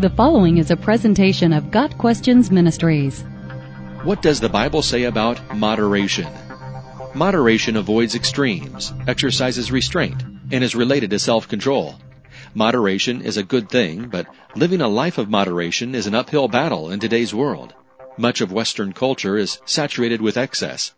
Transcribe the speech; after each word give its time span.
The 0.00 0.08
following 0.08 0.56
is 0.56 0.70
a 0.70 0.78
presentation 0.78 1.52
of 1.52 1.70
Got 1.70 1.98
Questions 1.98 2.50
Ministries. 2.50 3.20
What 4.02 4.22
does 4.22 4.40
the 4.40 4.48
Bible 4.48 4.80
say 4.80 5.02
about 5.02 5.54
moderation? 5.54 6.26
Moderation 7.14 7.76
avoids 7.76 8.14
extremes, 8.14 8.94
exercises 9.06 9.70
restraint, 9.70 10.22
and 10.50 10.64
is 10.64 10.74
related 10.74 11.10
to 11.10 11.18
self-control. 11.18 11.96
Moderation 12.54 13.20
is 13.20 13.36
a 13.36 13.42
good 13.42 13.68
thing, 13.68 14.08
but 14.08 14.26
living 14.56 14.80
a 14.80 14.88
life 14.88 15.18
of 15.18 15.28
moderation 15.28 15.94
is 15.94 16.06
an 16.06 16.14
uphill 16.14 16.48
battle 16.48 16.90
in 16.90 16.98
today's 16.98 17.34
world. 17.34 17.74
Much 18.16 18.40
of 18.40 18.50
Western 18.50 18.94
culture 18.94 19.36
is 19.36 19.58
saturated 19.66 20.22
with 20.22 20.38
excess. 20.38 20.94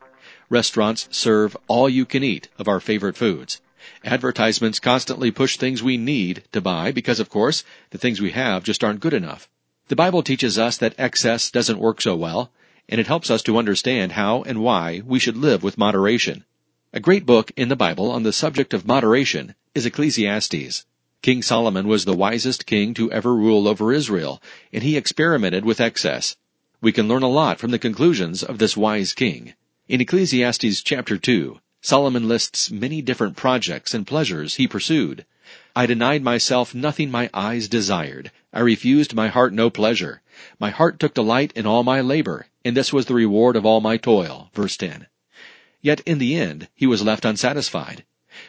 Restaurants 0.48 1.08
serve 1.10 1.56
all 1.66 1.88
you 1.88 2.06
can 2.06 2.22
eat 2.22 2.50
of 2.56 2.68
our 2.68 2.78
favorite 2.78 3.16
foods. 3.16 3.60
Advertisements 4.04 4.78
constantly 4.78 5.30
push 5.30 5.56
things 5.56 5.82
we 5.82 5.96
need 5.96 6.44
to 6.52 6.60
buy 6.60 6.92
because, 6.92 7.20
of 7.20 7.28
course, 7.28 7.64
the 7.90 7.98
things 7.98 8.20
we 8.20 8.30
have 8.30 8.62
just 8.62 8.84
aren't 8.84 9.00
good 9.00 9.14
enough. 9.14 9.48
The 9.88 9.96
Bible 9.96 10.22
teaches 10.22 10.58
us 10.58 10.76
that 10.76 10.94
excess 10.98 11.50
doesn't 11.50 11.78
work 11.78 12.00
so 12.00 12.16
well, 12.16 12.52
and 12.88 13.00
it 13.00 13.06
helps 13.06 13.30
us 13.30 13.42
to 13.42 13.58
understand 13.58 14.12
how 14.12 14.42
and 14.42 14.62
why 14.62 15.02
we 15.04 15.18
should 15.18 15.36
live 15.36 15.62
with 15.62 15.78
moderation. 15.78 16.44
A 16.92 17.00
great 17.00 17.26
book 17.26 17.50
in 17.56 17.68
the 17.68 17.76
Bible 17.76 18.10
on 18.10 18.22
the 18.22 18.32
subject 18.32 18.74
of 18.74 18.86
moderation 18.86 19.54
is 19.74 19.86
Ecclesiastes. 19.86 20.84
King 21.22 21.40
Solomon 21.40 21.88
was 21.88 22.04
the 22.04 22.16
wisest 22.16 22.66
king 22.66 22.94
to 22.94 23.10
ever 23.12 23.34
rule 23.34 23.68
over 23.68 23.92
Israel, 23.92 24.42
and 24.72 24.82
he 24.82 24.96
experimented 24.96 25.64
with 25.64 25.80
excess. 25.80 26.36
We 26.80 26.92
can 26.92 27.08
learn 27.08 27.22
a 27.22 27.28
lot 27.28 27.58
from 27.58 27.70
the 27.70 27.78
conclusions 27.78 28.42
of 28.42 28.58
this 28.58 28.76
wise 28.76 29.12
king. 29.12 29.54
In 29.88 30.00
Ecclesiastes 30.00 30.82
chapter 30.82 31.16
2, 31.16 31.60
Solomon 31.84 32.28
lists 32.28 32.70
many 32.70 33.02
different 33.02 33.36
projects 33.36 33.92
and 33.92 34.06
pleasures 34.06 34.54
he 34.54 34.68
pursued. 34.68 35.26
I 35.74 35.86
denied 35.86 36.22
myself 36.22 36.76
nothing 36.76 37.10
my 37.10 37.28
eyes 37.34 37.66
desired. 37.66 38.30
I 38.52 38.60
refused 38.60 39.14
my 39.14 39.26
heart 39.26 39.52
no 39.52 39.68
pleasure. 39.68 40.22
My 40.60 40.70
heart 40.70 41.00
took 41.00 41.12
delight 41.12 41.52
in 41.56 41.66
all 41.66 41.82
my 41.82 42.00
labor, 42.00 42.46
and 42.64 42.76
this 42.76 42.92
was 42.92 43.06
the 43.06 43.14
reward 43.14 43.56
of 43.56 43.66
all 43.66 43.80
my 43.80 43.96
toil. 43.96 44.48
Verse 44.54 44.76
10. 44.76 45.08
Yet 45.80 46.00
in 46.06 46.18
the 46.18 46.36
end, 46.36 46.68
he 46.76 46.86
was 46.86 47.02
left 47.02 47.24
unsatisfied. 47.24 48.04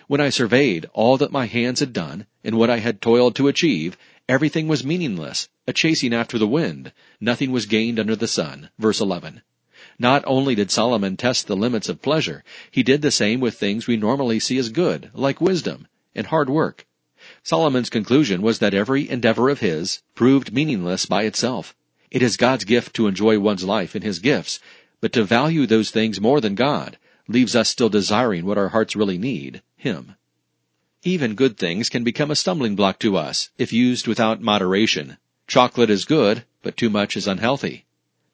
When 0.08 0.22
I 0.22 0.30
surveyed 0.30 0.86
all 0.94 1.18
that 1.18 1.32
my 1.32 1.48
hands 1.48 1.80
had 1.80 1.92
done, 1.92 2.28
and 2.44 2.60
what 2.60 2.70
I 2.70 2.78
had 2.78 3.02
toiled 3.02 3.36
to 3.38 3.48
achieve, 3.48 3.98
everything 4.30 4.68
was 4.68 4.86
meaningless, 4.86 5.50
a 5.66 5.74
chasing 5.74 6.14
after 6.14 6.38
the 6.38 6.48
wind. 6.48 6.92
Nothing 7.20 7.52
was 7.52 7.66
gained 7.66 8.00
under 8.00 8.16
the 8.16 8.28
sun. 8.28 8.70
Verse 8.78 9.02
11. 9.02 9.42
Not 10.04 10.24
only 10.28 10.54
did 10.54 10.70
Solomon 10.70 11.16
test 11.16 11.48
the 11.48 11.56
limits 11.56 11.88
of 11.88 12.02
pleasure, 12.02 12.44
he 12.70 12.84
did 12.84 13.02
the 13.02 13.10
same 13.10 13.40
with 13.40 13.58
things 13.58 13.88
we 13.88 13.96
normally 13.96 14.38
see 14.38 14.58
as 14.58 14.68
good, 14.68 15.10
like 15.14 15.40
wisdom 15.40 15.88
and 16.14 16.28
hard 16.28 16.50
work. 16.50 16.86
Solomon's 17.42 17.90
conclusion 17.90 18.42
was 18.42 18.60
that 18.60 18.74
every 18.74 19.10
endeavor 19.10 19.50
of 19.50 19.62
his 19.62 20.02
proved 20.14 20.52
meaningless 20.52 21.06
by 21.06 21.24
itself. 21.24 21.74
It 22.12 22.22
is 22.22 22.36
God's 22.36 22.66
gift 22.66 22.94
to 22.98 23.08
enjoy 23.08 23.40
one's 23.40 23.64
life 23.64 23.96
in 23.96 24.02
his 24.02 24.20
gifts, 24.20 24.60
but 25.00 25.14
to 25.14 25.24
value 25.24 25.66
those 25.66 25.90
things 25.90 26.20
more 26.20 26.42
than 26.42 26.56
God 26.56 26.98
leaves 27.30 27.56
us 27.56 27.70
still 27.70 27.88
desiring 27.88 28.46
what 28.46 28.58
our 28.58 28.70
hearts 28.70 28.98
really 28.98 29.18
need, 29.18 29.62
Him. 29.78 30.16
Even 31.04 31.34
good 31.36 31.58
things 31.58 31.88
can 31.88 32.04
become 32.04 32.30
a 32.30 32.36
stumbling 32.36 32.76
block 32.76 33.00
to 33.00 33.16
us 33.16 33.52
if 33.58 33.72
used 33.72 34.08
without 34.08 34.42
moderation. 34.42 35.16
Chocolate 35.48 35.90
is 35.90 36.04
good, 36.04 36.44
but 36.62 36.76
too 36.76 36.90
much 36.90 37.16
is 37.16 37.26
unhealthy. 37.26 37.86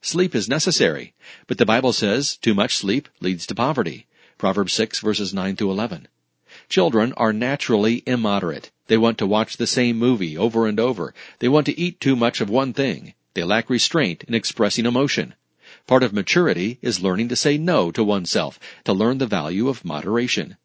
Sleep 0.02 0.33
is 0.33 0.47
necessary, 0.47 1.14
but 1.45 1.58
the 1.58 1.66
Bible 1.66 1.92
says 1.92 2.38
too 2.38 2.53
much 2.53 2.78
sleep 2.78 3.09
leads 3.19 3.45
to 3.47 3.53
poverty. 3.53 4.08
Proverbs 4.38 4.72
6 4.72 5.00
verses 5.00 5.33
9 5.33 5.58
through 5.58 5.72
11. 5.72 6.08
Children 6.69 7.11
are 7.17 7.33
naturally 7.33 8.02
immoderate. 8.05 8.72
They 8.88 8.97
want 8.97 9.17
to 9.17 9.27
watch 9.27 9.58
the 9.58 9.67
same 9.67 9.97
movie 9.97 10.38
over 10.38 10.67
and 10.67 10.80
over. 10.80 11.14
They 11.39 11.50
want 11.50 11.66
to 11.66 11.77
eat 11.77 12.00
too 12.00 12.16
much 12.16 12.39
of 12.39 12.50
one 12.50 12.72
thing. 12.72 13.14
They 13.33 13.44
lack 13.44 13.70
restraint 13.70 14.23
in 14.23 14.33
expressing 14.33 14.86
emotion. 14.86 15.36
Part 15.86 16.04
of 16.04 16.14
maturity 16.14 16.80
is 16.81 17.02
learning 17.02 17.27
to 17.27 17.36
say 17.36 17.58
no 17.58 17.92
to 17.92 18.04
oneself, 18.04 18.58
to 18.86 18.93
learn 18.93 19.17
the 19.17 19.27
value 19.27 19.67
of 19.67 19.83
moderation. 19.83 20.55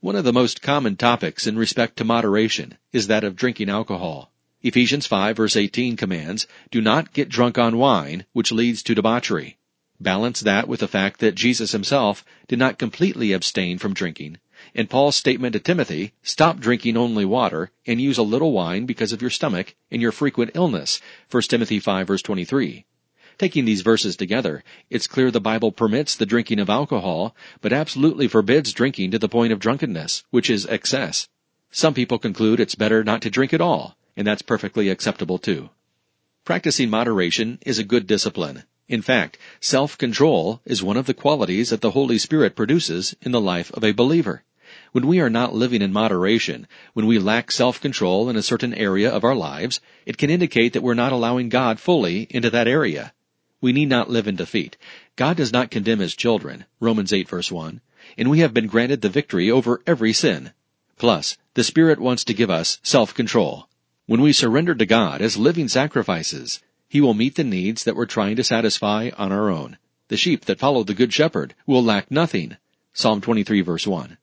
One 0.00 0.16
of 0.16 0.24
the 0.24 0.32
most 0.32 0.62
common 0.62 0.96
topics 0.96 1.46
in 1.46 1.58
respect 1.58 1.98
to 1.98 2.04
moderation 2.04 2.78
is 2.92 3.06
that 3.08 3.22
of 3.22 3.36
drinking 3.36 3.68
alcohol. 3.68 4.32
Ephesians 4.60 5.06
5 5.06 5.36
verse 5.36 5.54
18 5.54 5.96
commands, 5.96 6.48
Do 6.72 6.80
not 6.80 7.12
get 7.12 7.28
drunk 7.28 7.58
on 7.58 7.78
wine, 7.78 8.26
which 8.32 8.50
leads 8.50 8.82
to 8.82 8.94
debauchery. 8.94 9.56
Balance 10.00 10.40
that 10.40 10.66
with 10.66 10.80
the 10.80 10.88
fact 10.88 11.20
that 11.20 11.36
Jesus 11.36 11.70
himself 11.70 12.24
did 12.48 12.58
not 12.58 12.76
completely 12.76 13.32
abstain 13.32 13.78
from 13.78 13.94
drinking, 13.94 14.38
and 14.74 14.90
Paul's 14.90 15.14
statement 15.14 15.52
to 15.52 15.60
Timothy, 15.60 16.12
stop 16.24 16.58
drinking 16.58 16.96
only 16.96 17.24
water 17.24 17.70
and 17.86 18.00
use 18.00 18.18
a 18.18 18.24
little 18.24 18.50
wine 18.50 18.84
because 18.84 19.12
of 19.12 19.22
your 19.22 19.30
stomach 19.30 19.76
and 19.92 20.02
your 20.02 20.10
frequent 20.10 20.50
illness, 20.54 21.00
1 21.30 21.42
Timothy 21.44 21.78
5 21.78 22.08
verse 22.08 22.22
23. 22.22 22.84
Taking 23.38 23.64
these 23.64 23.82
verses 23.82 24.16
together, 24.16 24.64
it's 24.90 25.06
clear 25.06 25.30
the 25.30 25.40
Bible 25.40 25.70
permits 25.70 26.16
the 26.16 26.26
drinking 26.26 26.58
of 26.58 26.68
alcohol, 26.68 27.36
but 27.60 27.72
absolutely 27.72 28.26
forbids 28.26 28.72
drinking 28.72 29.12
to 29.12 29.20
the 29.20 29.28
point 29.28 29.52
of 29.52 29.60
drunkenness, 29.60 30.24
which 30.30 30.50
is 30.50 30.66
excess. 30.66 31.28
Some 31.70 31.94
people 31.94 32.18
conclude 32.18 32.58
it's 32.58 32.74
better 32.74 33.04
not 33.04 33.22
to 33.22 33.30
drink 33.30 33.52
at 33.52 33.60
all, 33.60 33.97
and 34.18 34.26
that's 34.26 34.42
perfectly 34.42 34.88
acceptable 34.88 35.38
too. 35.38 35.70
Practicing 36.44 36.90
moderation 36.90 37.60
is 37.64 37.78
a 37.78 37.84
good 37.84 38.08
discipline. 38.08 38.64
In 38.88 39.00
fact, 39.00 39.38
self-control 39.60 40.60
is 40.64 40.82
one 40.82 40.96
of 40.96 41.06
the 41.06 41.14
qualities 41.14 41.70
that 41.70 41.82
the 41.82 41.92
Holy 41.92 42.18
Spirit 42.18 42.56
produces 42.56 43.14
in 43.22 43.30
the 43.30 43.40
life 43.40 43.70
of 43.74 43.84
a 43.84 43.92
believer. 43.92 44.42
When 44.90 45.06
we 45.06 45.20
are 45.20 45.30
not 45.30 45.54
living 45.54 45.82
in 45.82 45.92
moderation, 45.92 46.66
when 46.94 47.06
we 47.06 47.20
lack 47.20 47.52
self-control 47.52 48.28
in 48.28 48.34
a 48.34 48.42
certain 48.42 48.74
area 48.74 49.08
of 49.08 49.22
our 49.22 49.36
lives, 49.36 49.80
it 50.04 50.18
can 50.18 50.30
indicate 50.30 50.72
that 50.72 50.82
we're 50.82 50.94
not 50.94 51.12
allowing 51.12 51.48
God 51.48 51.78
fully 51.78 52.26
into 52.30 52.50
that 52.50 52.66
area. 52.66 53.12
We 53.60 53.72
need 53.72 53.88
not 53.88 54.10
live 54.10 54.26
in 54.26 54.34
defeat. 54.34 54.76
God 55.14 55.36
does 55.36 55.52
not 55.52 55.70
condemn 55.70 56.00
his 56.00 56.16
children, 56.16 56.64
Romans 56.80 57.12
8 57.12 57.28
verse 57.28 57.52
1, 57.52 57.80
and 58.16 58.28
we 58.28 58.40
have 58.40 58.52
been 58.52 58.66
granted 58.66 59.00
the 59.00 59.08
victory 59.08 59.48
over 59.48 59.80
every 59.86 60.12
sin. 60.12 60.52
Plus, 60.96 61.36
the 61.54 61.62
Spirit 61.62 62.00
wants 62.00 62.24
to 62.24 62.34
give 62.34 62.50
us 62.50 62.80
self-control. 62.82 63.67
When 64.08 64.22
we 64.22 64.32
surrender 64.32 64.74
to 64.74 64.86
God 64.86 65.20
as 65.20 65.36
living 65.36 65.68
sacrifices, 65.68 66.62
He 66.88 66.98
will 66.98 67.12
meet 67.12 67.34
the 67.34 67.44
needs 67.44 67.84
that 67.84 67.94
we're 67.94 68.06
trying 68.06 68.36
to 68.36 68.42
satisfy 68.42 69.10
on 69.18 69.32
our 69.32 69.50
own. 69.50 69.76
The 70.08 70.16
sheep 70.16 70.46
that 70.46 70.58
follow 70.58 70.82
the 70.82 70.94
Good 70.94 71.12
Shepherd 71.12 71.54
will 71.66 71.84
lack 71.84 72.10
nothing. 72.10 72.56
Psalm 72.94 73.20
23 73.20 73.60
verse 73.60 73.86
1. 73.86 74.16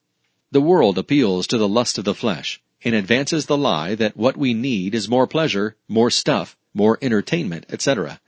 The 0.51 0.59
world 0.59 0.97
appeals 0.97 1.45
to 1.45 1.59
the 1.59 1.67
lust 1.67 1.99
of 1.99 2.03
the 2.03 2.15
flesh 2.15 2.59
and 2.83 2.95
advances 2.95 3.45
the 3.45 3.59
lie 3.59 3.93
that 3.93 4.17
what 4.17 4.35
we 4.35 4.55
need 4.55 4.95
is 4.95 5.07
more 5.07 5.27
pleasure, 5.27 5.75
more 5.87 6.09
stuff, 6.09 6.57
more 6.73 6.97
entertainment, 6.99 7.67
etc. 7.69 8.19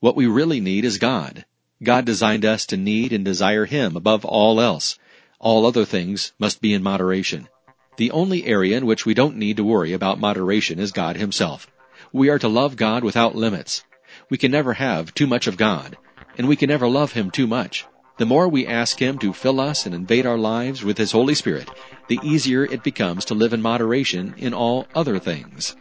What 0.00 0.16
we 0.16 0.26
really 0.26 0.60
need 0.60 0.84
is 0.84 0.98
God. 0.98 1.46
God 1.82 2.04
designed 2.04 2.44
us 2.44 2.66
to 2.66 2.76
need 2.76 3.14
and 3.14 3.24
desire 3.24 3.64
Him 3.64 3.96
above 3.96 4.26
all 4.26 4.60
else. 4.60 4.98
All 5.40 5.64
other 5.64 5.86
things 5.86 6.34
must 6.38 6.60
be 6.60 6.74
in 6.74 6.82
moderation. 6.82 7.48
The 7.96 8.10
only 8.10 8.46
area 8.46 8.76
in 8.76 8.84
which 8.84 9.06
we 9.06 9.14
don't 9.14 9.36
need 9.36 9.56
to 9.56 9.64
worry 9.64 9.94
about 9.94 10.20
moderation 10.20 10.78
is 10.78 10.92
God 10.92 11.16
Himself. 11.16 11.66
We 12.12 12.28
are 12.28 12.38
to 12.38 12.48
love 12.48 12.76
God 12.76 13.02
without 13.02 13.34
limits. 13.34 13.84
We 14.28 14.36
can 14.36 14.50
never 14.50 14.74
have 14.74 15.14
too 15.14 15.26
much 15.26 15.46
of 15.46 15.56
God, 15.56 15.96
and 16.36 16.46
we 16.46 16.56
can 16.56 16.68
never 16.68 16.88
love 16.88 17.12
Him 17.12 17.30
too 17.30 17.46
much. 17.46 17.86
The 18.18 18.26
more 18.26 18.48
we 18.48 18.66
ask 18.66 18.98
Him 18.98 19.18
to 19.18 19.32
fill 19.32 19.60
us 19.60 19.86
and 19.86 19.94
invade 19.94 20.26
our 20.26 20.36
lives 20.36 20.84
with 20.84 20.98
His 20.98 21.12
Holy 21.12 21.34
Spirit, 21.34 21.70
the 22.08 22.20
easier 22.22 22.64
it 22.64 22.82
becomes 22.82 23.24
to 23.26 23.34
live 23.34 23.52
in 23.52 23.62
moderation 23.62 24.34
in 24.36 24.52
all 24.52 24.86
other 24.94 25.18
things. 25.18 25.74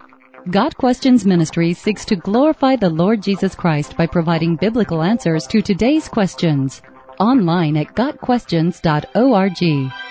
Got 0.50 0.78
Questions 0.78 1.26
Ministry 1.26 1.74
seeks 1.74 2.06
to 2.06 2.16
glorify 2.16 2.76
the 2.76 2.90
Lord 2.90 3.22
Jesus 3.22 3.56
Christ 3.56 3.98
by 3.98 4.08
providing 4.08 4.56
biblical 4.56 5.02
answers 5.02 5.48
to 5.48 5.62
today's 5.62 6.08
questions. 6.08 6.82
Online 7.20 7.78
at 7.78 7.96
GotQuestions.org. 7.96 10.05